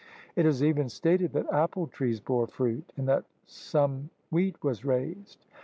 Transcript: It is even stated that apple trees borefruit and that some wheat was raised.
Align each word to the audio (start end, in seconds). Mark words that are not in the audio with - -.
It 0.35 0.47
is 0.47 0.63
even 0.63 0.89
stated 0.89 1.31
that 1.33 1.47
apple 1.53 1.85
trees 1.85 2.19
borefruit 2.19 2.91
and 2.97 3.07
that 3.07 3.23
some 3.45 4.09
wheat 4.31 4.63
was 4.63 4.83
raised. 4.83 5.45